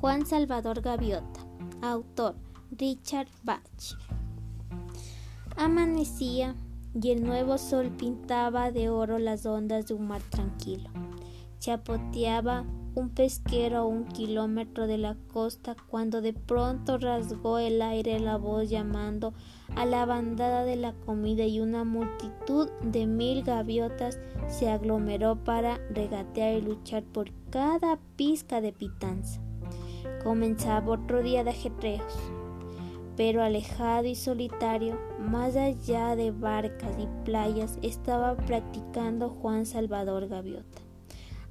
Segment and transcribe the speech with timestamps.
[0.00, 1.40] Juan Salvador Gaviota.
[1.80, 2.34] Autor
[2.70, 3.96] Richard Bach.
[5.56, 6.54] Amanecía
[7.00, 10.90] y el nuevo sol pintaba de oro las ondas de un mar tranquilo.
[11.60, 18.20] Chapoteaba un pesquero a un kilómetro de la costa cuando de pronto rasgó el aire
[18.20, 19.32] la voz llamando
[19.76, 24.18] a la bandada de la comida y una multitud de mil gaviotas
[24.48, 29.45] se aglomeró para regatear y luchar por cada pizca de pitanza.
[30.26, 32.12] Comenzaba otro día de ajetreos,
[33.16, 40.80] pero alejado y solitario, más allá de barcas y playas, estaba practicando Juan Salvador Gaviota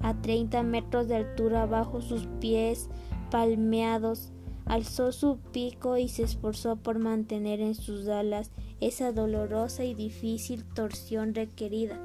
[0.01, 2.89] a 30 metros de altura bajo sus pies
[3.31, 4.33] palmeados,
[4.65, 8.51] alzó su pico y se esforzó por mantener en sus alas
[8.81, 11.97] esa dolorosa y difícil torsión requerida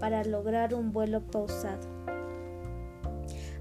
[0.00, 1.88] para lograr un vuelo pausado.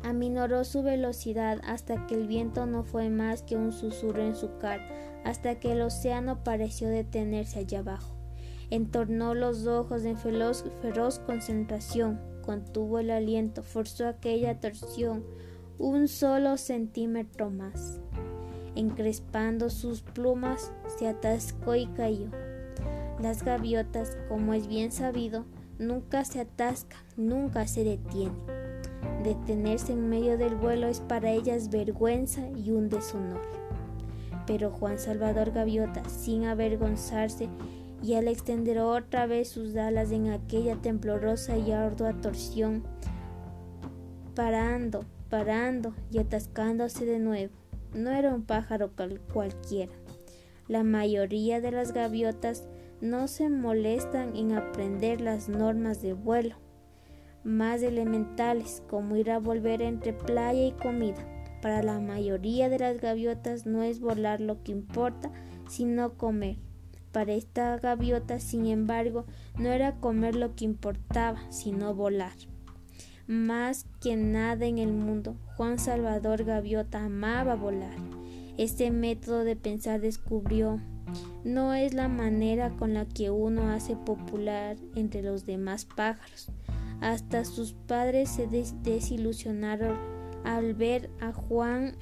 [0.04, 4.58] Aminoró su velocidad hasta que el viento no fue más que un susurro en su
[4.58, 4.88] cara,
[5.26, 8.16] hasta que el océano pareció detenerse allá abajo.
[8.70, 15.24] Entornó los ojos en feroz, feroz concentración, contuvo el aliento, forzó aquella torsión
[15.80, 18.00] un solo centímetro más.
[18.76, 22.28] Encrespando sus plumas, se atascó y cayó.
[23.22, 25.46] Las gaviotas, como es bien sabido,
[25.80, 28.59] nunca se atascan, nunca se detienen.
[29.24, 33.42] Detenerse en medio del vuelo es para ellas vergüenza y un deshonor.
[34.48, 37.50] Pero Juan Salvador Gaviota, sin avergonzarse,
[38.02, 42.84] y al extender otra vez sus alas en aquella temblorosa y ardua torsión,
[44.36, 47.54] parando, parando y atascándose de nuevo.
[47.94, 48.92] No era un pájaro
[49.34, 49.92] cualquiera.
[50.70, 52.70] La mayoría de las gaviotas
[53.02, 56.56] no se molestan en aprender las normas de vuelo
[57.50, 61.26] más elementales como ir a volver entre playa y comida.
[61.62, 65.32] Para la mayoría de las gaviotas no es volar lo que importa,
[65.68, 66.58] sino comer.
[67.12, 69.26] Para esta gaviota, sin embargo,
[69.58, 72.34] no era comer lo que importaba, sino volar.
[73.28, 77.96] Más que nada en el mundo, Juan Salvador Gaviota amaba volar.
[78.58, 80.80] Este método de pensar descubrió
[81.44, 86.50] no es la manera con la que uno hace popular entre los demás pájaros.
[87.02, 89.98] Hasta sus padres se desilusionaron
[90.44, 91.96] al ver a Juan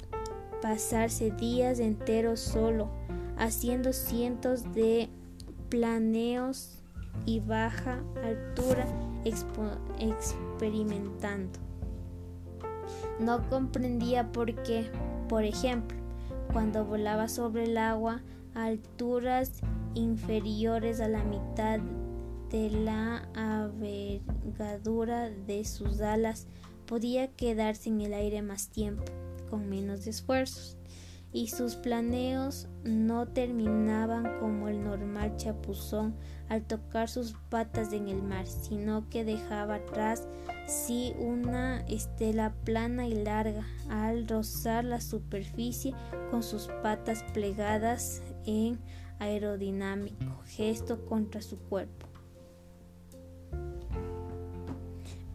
[0.60, 2.88] pasarse días enteros solo,
[3.36, 5.08] haciendo cientos de
[5.68, 6.82] planeos
[7.26, 8.86] y baja altura
[9.98, 11.58] experimentando.
[13.20, 14.90] No comprendía por qué,
[15.28, 15.98] por ejemplo,
[16.52, 18.22] cuando volaba sobre el agua
[18.54, 19.60] a alturas
[19.94, 21.80] inferiores a la mitad
[22.50, 26.46] de la avergadura de sus alas,
[26.86, 29.04] podía quedarse en el aire más tiempo,
[29.50, 30.78] con menos esfuerzos
[31.32, 36.14] y sus planeos no terminaban como el normal chapuzón
[36.48, 40.26] al tocar sus patas en el mar, sino que dejaba atrás
[40.66, 45.94] sí una estela plana y larga al rozar la superficie
[46.30, 48.78] con sus patas plegadas en
[49.18, 52.07] aerodinámico gesto contra su cuerpo.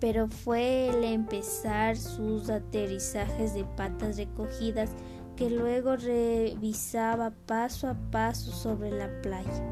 [0.04, 4.90] Pero fue el empezar sus aterrizajes de patas recogidas
[5.38, 9.64] que luego revisaba paso a paso sobre la playa,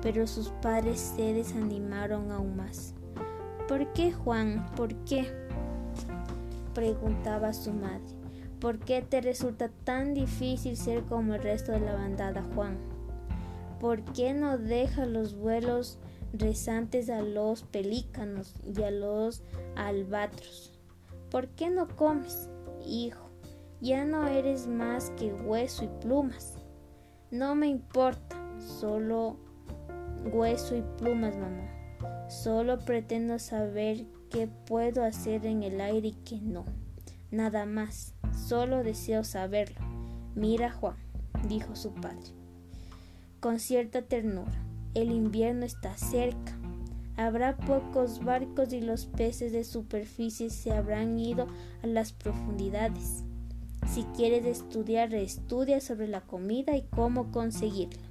[0.00, 2.94] pero sus padres se desanimaron aún más.
[3.68, 4.64] ¿Por qué, Juan?
[4.74, 5.30] ¿Por qué?
[6.72, 8.16] preguntaba su madre.
[8.60, 12.78] ¿Por qué te resulta tan difícil ser como el resto de la bandada, Juan?
[13.80, 15.98] ¿Por qué no dejas los vuelos
[16.34, 19.42] rezantes a los pelícanos y a los
[19.76, 20.78] albatros?
[21.30, 22.50] ¿Por qué no comes,
[22.84, 23.30] hijo?
[23.80, 26.54] Ya no eres más que hueso y plumas.
[27.30, 29.36] No me importa, solo
[30.32, 31.70] hueso y plumas, mamá.
[32.28, 36.64] Solo pretendo saber qué puedo hacer en el aire y qué no.
[37.30, 38.14] Nada más,
[38.46, 39.80] solo deseo saberlo.
[40.34, 40.96] Mira, Juan,
[41.48, 42.32] dijo su padre,
[43.40, 44.63] con cierta ternura.
[44.94, 46.56] El invierno está cerca.
[47.16, 51.46] Habrá pocos barcos y los peces de superficie se habrán ido
[51.82, 53.24] a las profundidades.
[53.88, 58.02] Si quieres estudiar, estudia sobre la comida y cómo conseguirla.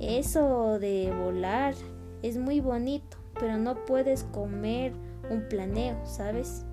[0.00, 1.74] Eso de volar
[2.22, 4.92] es muy bonito, pero no puedes comer
[5.30, 6.64] un planeo, ¿sabes?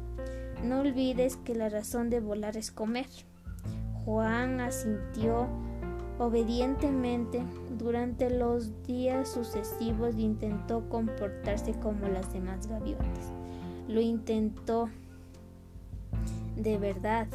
[0.63, 3.07] No olvides que la razón de volar es comer.
[4.03, 5.47] Juan asintió
[6.19, 7.41] obedientemente
[7.77, 13.31] durante los días sucesivos intentó comportarse como las demás gaviotas.
[13.87, 14.89] Lo intentó
[16.57, 17.27] de verdad,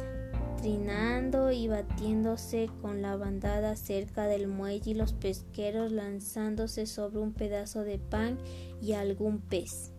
[0.61, 7.33] trinando y batiéndose con la bandada cerca del muelle y los pesqueros lanzándose sobre un
[7.33, 8.37] pedazo de pan
[8.81, 9.91] y algún pez.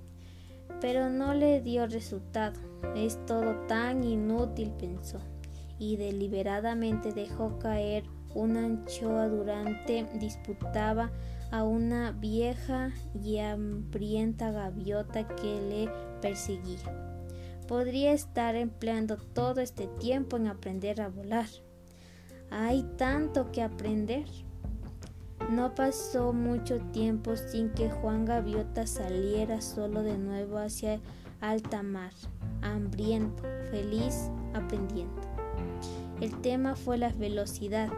[0.81, 2.61] Pero no le dio resultado.
[2.95, 5.19] Es todo tan inútil, pensó,
[5.79, 8.05] y deliberadamente dejó caer
[8.37, 11.11] una anchoa durante disputaba
[11.51, 15.91] a una vieja y hambrienta gaviota que le
[16.21, 16.79] perseguía.
[17.67, 21.47] Podría estar empleando todo este tiempo en aprender a volar.
[22.51, 24.27] Hay tanto que aprender.
[25.51, 31.01] No pasó mucho tiempo sin que Juan Gaviota saliera solo de nuevo hacia
[31.41, 32.13] alta mar,
[32.63, 35.23] hambriento, feliz, aprendiendo.
[36.21, 37.91] El tema fue la velocidad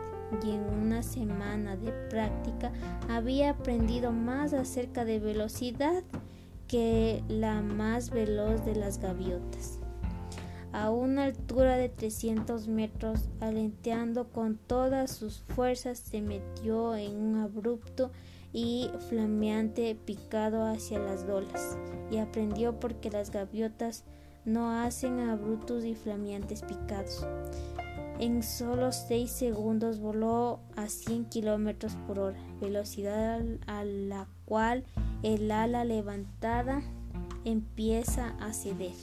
[0.43, 2.73] y en una semana de práctica
[3.09, 6.03] había aprendido más acerca de velocidad
[6.67, 9.79] que la más veloz de las gaviotas.
[10.73, 17.37] A una altura de 300 metros, alenteando con todas sus fuerzas, se metió en un
[17.39, 18.11] abrupto
[18.53, 21.79] y flameante picado hacia las dolas,
[22.11, 24.05] y aprendió porque las gaviotas
[24.45, 27.27] no hacen abruptos y flameantes picados.
[28.19, 34.85] En solo 6 segundos voló a 100 kilómetros por hora, velocidad a la cual
[35.23, 36.83] el ala levantada
[37.45, 38.97] empieza a ceder.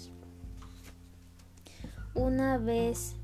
[2.13, 3.15] Una vez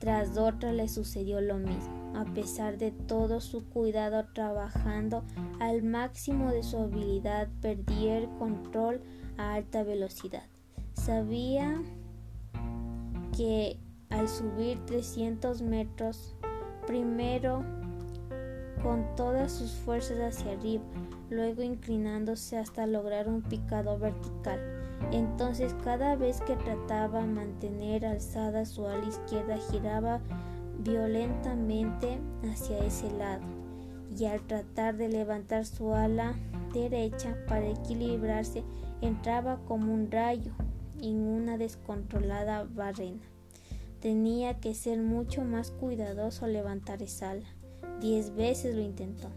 [0.00, 2.00] tras otra le sucedió lo mismo.
[2.16, 5.24] A pesar de todo su cuidado trabajando
[5.60, 9.02] al máximo de su habilidad, perdió el control
[9.36, 10.42] a alta velocidad.
[10.94, 11.80] Sabía
[13.36, 13.78] que
[14.10, 16.34] al subir 300 metros,
[16.86, 17.64] primero
[18.82, 20.84] con todas sus fuerzas hacia arriba,
[21.28, 24.60] luego inclinándose hasta lograr un picado vertical.
[25.12, 30.20] Entonces cada vez que trataba mantener alzada su ala izquierda giraba
[30.78, 32.18] violentamente
[32.50, 33.42] hacia ese lado
[34.16, 36.34] y al tratar de levantar su ala
[36.72, 38.64] derecha para equilibrarse
[39.00, 40.52] entraba como un rayo
[41.00, 43.22] en una descontrolada barrena.
[44.00, 47.46] Tenía que ser mucho más cuidadoso al levantar esa ala.
[48.00, 49.28] Diez veces lo intentó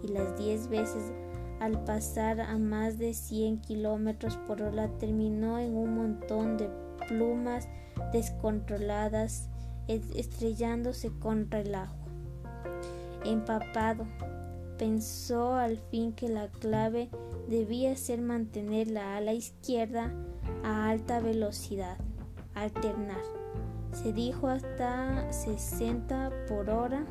[0.00, 1.12] y las diez veces
[1.58, 6.70] al pasar a más de 100 kilómetros por hora terminó en un montón de
[7.08, 7.68] plumas
[8.12, 9.48] descontroladas
[9.88, 12.06] estrellándose contra el agua.
[13.24, 14.06] Empapado,
[14.78, 17.10] pensó al fin que la clave
[17.48, 20.12] debía ser mantener la ala izquierda
[20.62, 21.98] a alta velocidad,
[22.54, 23.41] alternar
[23.92, 27.04] se dijo hasta 60 por hora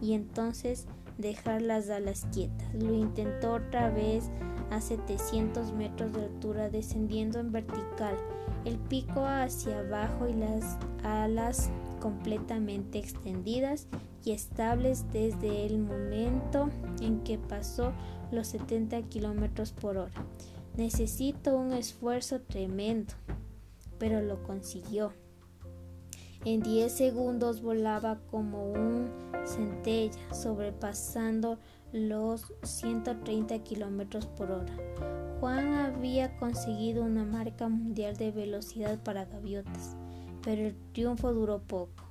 [0.00, 0.86] y entonces
[1.18, 2.72] dejar las alas quietas.
[2.74, 4.30] Lo intentó otra vez
[4.70, 8.16] a 700 metros de altura descendiendo en vertical,
[8.64, 11.70] el pico hacia abajo y las alas
[12.00, 13.88] completamente extendidas
[14.24, 16.70] y estables desde el momento
[17.00, 17.92] en que pasó
[18.30, 20.26] los 70 kilómetros por hora.
[20.76, 23.14] Necesito un esfuerzo tremendo,
[23.98, 25.12] pero lo consiguió.
[26.50, 29.10] En 10 segundos volaba como un
[29.44, 31.58] centella, sobrepasando
[31.92, 34.74] los 130 kilómetros por hora.
[35.40, 39.94] Juan había conseguido una marca mundial de velocidad para gaviotas,
[40.42, 42.04] pero el triunfo duró poco.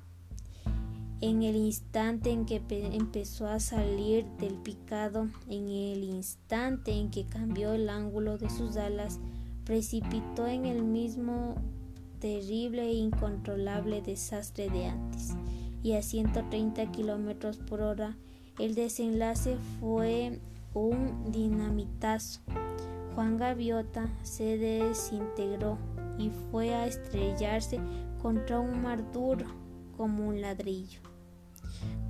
[1.20, 7.26] En el instante en que empezó a salir del picado, en el instante en que
[7.26, 9.18] cambió el ángulo de sus alas,
[9.64, 11.56] precipitó en el mismo
[12.18, 15.34] terrible e incontrolable desastre de antes,
[15.82, 18.16] y a 130 kilómetros por hora
[18.58, 20.40] el desenlace fue
[20.74, 22.40] un dinamitazo.
[23.14, 25.78] Juan Gaviota se desintegró
[26.18, 27.80] y fue a estrellarse
[28.20, 29.46] contra un mar duro
[29.96, 31.00] como un ladrillo.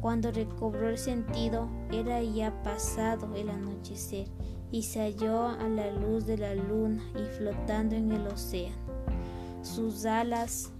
[0.00, 4.28] Cuando recobró el sentido era ya pasado el anochecer
[4.70, 8.87] y se halló a la luz de la luna y flotando en el océano.
[9.74, 10.72] Sus alas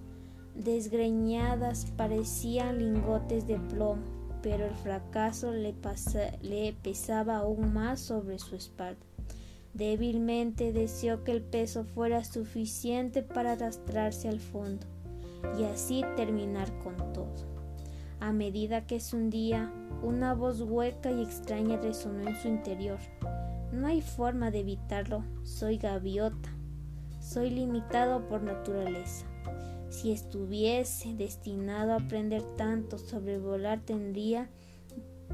[0.55, 4.03] desgreñadas parecían lingotes de plomo,
[4.43, 9.05] pero el fracaso le, pesaba aún más sobre su espalda.
[9.75, 14.87] Débilmente deseó que el peso fuera suficiente para arrastrarse al fondo
[15.59, 17.35] y así terminar con todo.
[18.21, 19.71] A medida que se hundía,
[20.03, 22.99] una voz hueca y extraña resonó en su interior.
[23.71, 26.58] No hay forma de evitarlo, soy gaviota.
[27.29, 29.27] Soy limitado por naturaleza.
[29.91, 34.49] Si estuviese destinado a aprender tanto sobre volar, tendría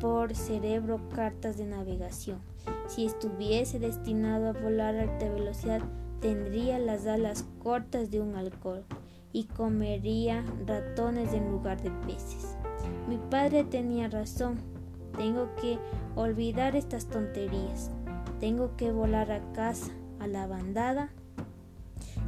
[0.00, 2.40] por cerebro cartas de navegación.
[2.88, 5.82] Si estuviese destinado a volar a alta velocidad,
[6.20, 8.82] tendría las alas cortas de un halcón
[9.32, 12.56] y comería ratones en lugar de peces.
[13.08, 14.56] Mi padre tenía razón.
[15.16, 15.78] Tengo que
[16.16, 17.92] olvidar estas tonterías.
[18.40, 21.12] Tengo que volar a casa, a la bandada,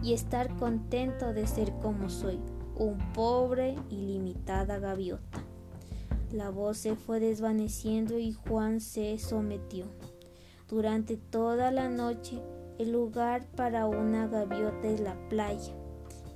[0.03, 2.39] y estar contento de ser como soy,
[2.77, 5.43] un pobre y limitada gaviota.
[6.33, 9.87] La voz se fue desvaneciendo y Juan se sometió.
[10.69, 12.43] Durante toda la noche,
[12.79, 15.73] el lugar para una gaviota es la playa,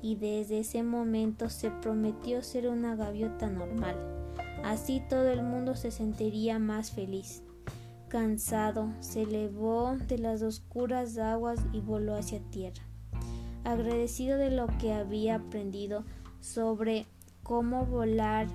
[0.00, 3.96] y desde ese momento se prometió ser una gaviota normal.
[4.64, 7.42] Así todo el mundo se sentiría más feliz.
[8.08, 12.89] Cansado, se elevó de las oscuras aguas y voló hacia tierra.
[13.64, 16.04] Agradecido de lo que había aprendido
[16.40, 17.06] sobre
[17.42, 18.46] cómo volar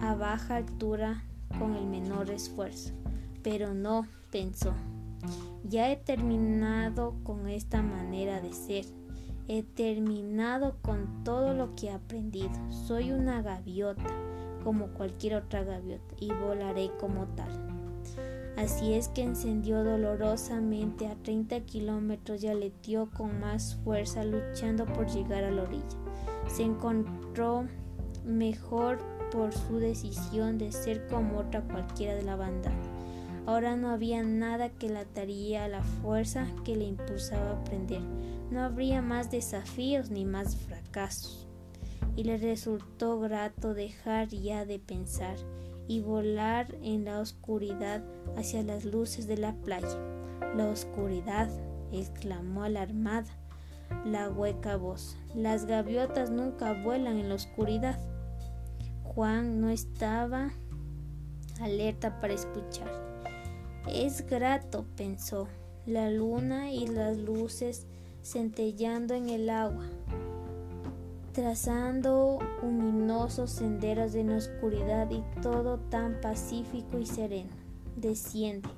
[0.00, 1.24] a baja altura
[1.58, 2.92] con el menor esfuerzo.
[3.42, 4.74] Pero no, pensó,
[5.64, 8.84] ya he terminado con esta manera de ser.
[9.46, 12.50] He terminado con todo lo que he aprendido.
[12.70, 14.04] Soy una gaviota,
[14.62, 17.48] como cualquier otra gaviota, y volaré como tal.
[18.58, 25.06] Así es que encendió dolorosamente a 30 kilómetros y aleteó con más fuerza luchando por
[25.06, 25.84] llegar a la orilla.
[26.48, 27.68] Se encontró
[28.24, 28.98] mejor
[29.30, 32.72] por su decisión de ser como otra cualquiera de la banda.
[33.46, 38.02] Ahora no había nada que la ataría a la fuerza que le impulsaba a aprender.
[38.50, 41.46] No habría más desafíos ni más fracasos.
[42.16, 45.36] Y le resultó grato dejar ya de pensar
[45.88, 48.04] y volar en la oscuridad
[48.36, 49.98] hacia las luces de la playa.
[50.54, 51.48] La oscuridad,
[51.90, 53.26] exclamó alarmada
[54.04, 55.16] la hueca voz.
[55.34, 57.98] Las gaviotas nunca vuelan en la oscuridad.
[59.02, 60.50] Juan no estaba
[61.60, 62.90] alerta para escuchar.
[63.88, 65.48] Es grato, pensó,
[65.86, 67.86] la luna y las luces
[68.22, 69.86] centellando en el agua,
[71.32, 77.50] trazando luminosos senderos en oscuridad y todo tan pacífico y sereno.
[77.96, 78.68] Desciende.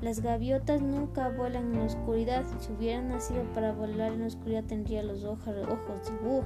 [0.00, 2.44] Las gaviotas nunca vuelan en la oscuridad.
[2.60, 6.44] Si hubieran nacido para volar en la oscuridad tendría los ojos, ojos de búho.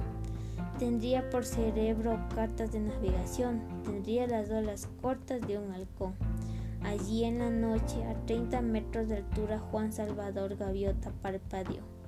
[0.77, 6.13] Tendría por cerebro cartas de navegación, tendría las olas cortas de un halcón.
[6.83, 11.98] Allí en la noche, a 30 metros de altura, Juan Salvador Gaviota parpadeó.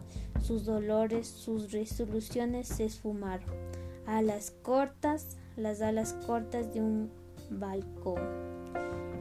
[0.52, 3.48] Sus dolores, sus resoluciones se esfumaron.
[4.06, 7.10] Alas cortas, las alas cortas de un
[7.50, 8.20] balcón.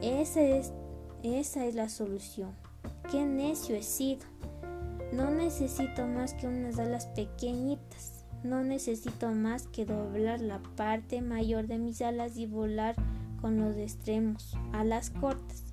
[0.01, 0.73] Esa es,
[1.23, 2.51] esa es la solución.
[3.09, 4.25] Qué necio he sido.
[5.13, 11.67] No necesito más que unas alas pequeñitas no necesito más que doblar la parte mayor
[11.67, 12.95] de mis alas y volar
[13.39, 15.63] con los extremos, alas cortas.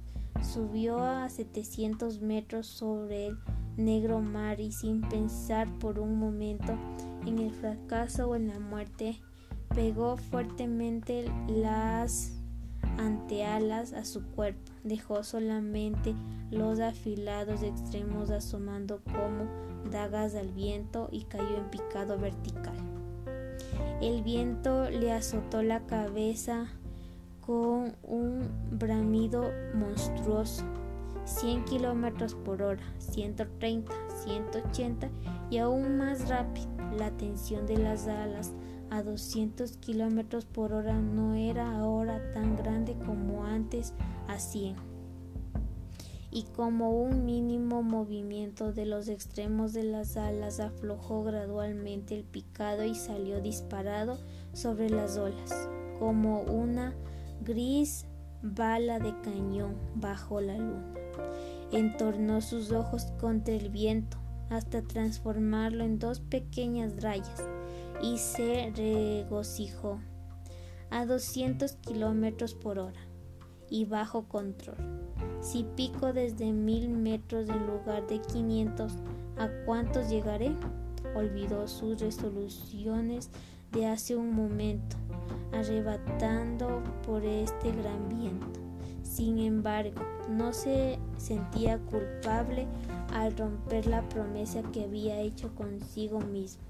[0.40, 3.38] Subió a 700 metros sobre el
[3.78, 6.76] negro mar y sin pensar por un momento
[7.24, 9.20] en el fracaso o en la muerte,
[9.74, 12.32] pegó fuertemente las
[12.98, 14.72] antealas a su cuerpo.
[14.84, 16.14] Dejó solamente
[16.50, 19.46] los afilados extremos asomando como
[19.90, 22.76] dagas al viento y cayó en picado vertical.
[24.00, 26.66] El viento le azotó la cabeza
[27.40, 30.64] con un bramido monstruoso.
[31.28, 33.92] 100 kilómetros por hora, 130,
[34.24, 35.10] 180
[35.50, 36.68] y aún más rápido.
[36.96, 38.52] La tensión de las alas
[38.90, 43.92] a 200 kilómetros por hora no era ahora tan grande como antes
[44.26, 44.98] a 100
[46.30, 52.84] y como un mínimo movimiento de los extremos de las alas aflojó gradualmente el picado
[52.84, 54.18] y salió disparado
[54.52, 55.68] sobre las olas,
[55.98, 56.94] como una
[57.42, 58.06] gris
[58.42, 60.97] bala de cañón bajo la luna.
[61.72, 64.16] Entornó sus ojos contra el viento
[64.50, 67.44] hasta transformarlo en dos pequeñas rayas
[68.02, 70.00] y se regocijó
[70.90, 73.00] a 200 kilómetros por hora
[73.70, 74.76] y bajo control.
[75.40, 78.92] Si pico desde mil metros en lugar de 500,
[79.36, 80.52] ¿a cuántos llegaré?
[81.14, 83.30] Olvidó sus resoluciones
[83.72, 84.96] de hace un momento,
[85.52, 88.57] arrebatando por este gran viento.
[89.18, 92.68] Sin embargo, no se sentía culpable
[93.12, 96.62] al romper la promesa que había hecho consigo mismo.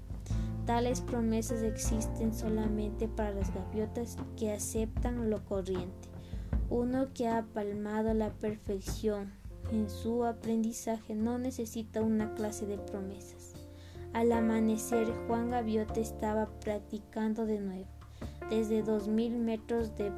[0.65, 6.09] Tales promesas existen solamente para las gaviotas que aceptan lo corriente.
[6.71, 9.31] Uno que ha palmado la perfección
[9.71, 13.53] en su aprendizaje no necesita una clase de promesas.
[14.13, 17.89] Al amanecer, Juan Gaviota estaba practicando de nuevo.
[18.49, 20.11] Desde dos mil metros de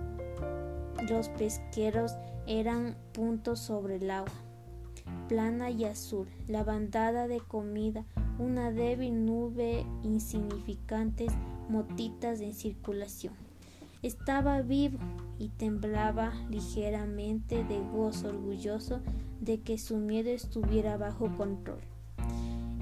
[1.09, 2.13] los pesqueros
[2.47, 4.31] eran puntos sobre el agua,
[5.27, 6.27] plana y azul.
[6.47, 8.05] La bandada de comida
[8.39, 11.31] una débil nube insignificantes
[11.69, 13.33] motitas en circulación.
[14.01, 14.97] Estaba vivo
[15.37, 18.99] y temblaba ligeramente de gozo orgulloso
[19.39, 21.81] de que su miedo estuviera bajo control.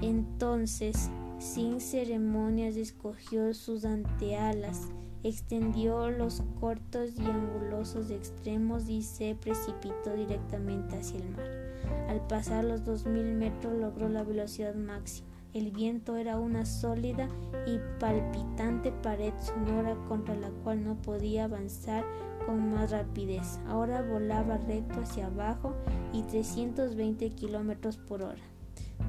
[0.00, 4.88] Entonces, sin ceremonias, escogió sus antealas,
[5.22, 11.70] extendió los cortos y angulosos extremos y se precipitó directamente hacia el mar.
[12.08, 15.28] Al pasar los dos mil metros logró la velocidad máxima.
[15.52, 17.28] El viento era una sólida
[17.66, 22.04] y palpitante pared sonora contra la cual no podía avanzar
[22.46, 23.58] con más rapidez.
[23.66, 25.74] Ahora volaba recto hacia abajo
[26.12, 28.42] y 320 kilómetros por hora.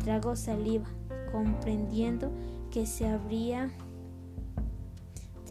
[0.04, 0.88] Tragó saliva,
[1.32, 2.32] comprendiendo
[2.72, 3.70] que se abría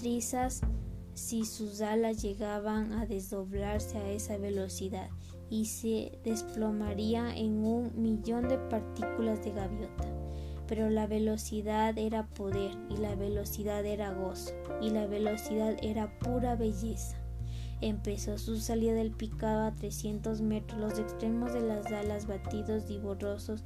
[0.01, 0.63] trizas
[1.13, 5.11] si sus alas llegaban a desdoblarse a esa velocidad
[5.51, 10.09] y se desplomaría en un millón de partículas de gaviota.
[10.67, 16.57] Pero la velocidad era poder y la velocidad era gozo y la velocidad era pura
[16.57, 17.17] belleza.
[17.83, 22.99] Empezó su salida del picado a 300 metros, los extremos de las alas batidos y
[22.99, 23.65] borrosos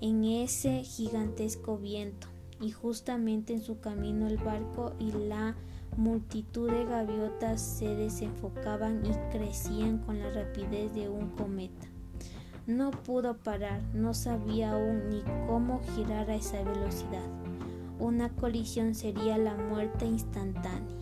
[0.00, 2.28] en ese gigantesco viento,
[2.60, 5.56] y justamente en su camino el barco y la
[5.96, 11.86] multitud de gaviotas se desenfocaban y crecían con la rapidez de un cometa.
[12.66, 17.26] No pudo parar, no sabía aún ni cómo girar a esa velocidad.
[17.98, 20.96] Una colisión sería la muerte instantánea.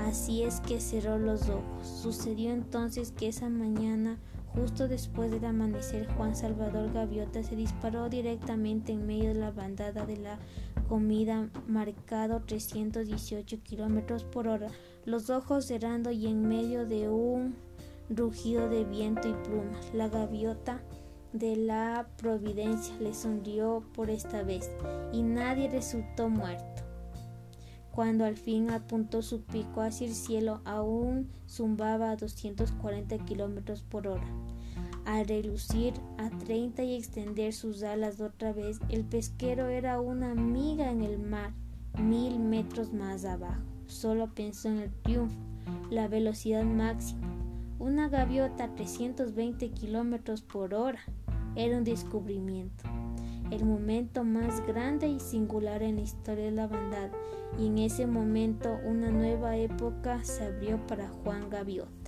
[0.00, 1.86] Así es que cerró los ojos.
[1.86, 4.18] Sucedió entonces que esa mañana
[4.54, 10.06] Justo después del amanecer, Juan Salvador Gaviota se disparó directamente en medio de la bandada
[10.06, 10.38] de la
[10.88, 14.68] comida, marcado 318 kilómetros por hora,
[15.04, 17.54] los ojos cerrando y en medio de un
[18.08, 19.92] rugido de viento y plumas.
[19.92, 20.80] La gaviota
[21.32, 24.70] de la providencia le sonrió por esta vez
[25.12, 26.82] y nadie resultó muerto.
[27.90, 34.08] Cuando al fin apuntó su pico hacia el cielo, aún zumbaba a 240 kilómetros por
[34.08, 34.26] hora.
[35.04, 40.90] Al relucir a 30 y extender sus alas otra vez, el pesquero era una miga
[40.90, 41.52] en el mar,
[41.98, 43.62] mil metros más abajo.
[43.86, 45.36] Solo pensó en el triunfo,
[45.90, 47.28] la velocidad máxima.
[47.78, 51.00] Una gaviota a 320 kilómetros por hora
[51.54, 52.84] era un descubrimiento
[53.50, 57.10] el momento más grande y singular en la historia de la bandada,
[57.58, 62.03] y en ese momento una nueva época se abrió para Juan Gaviota.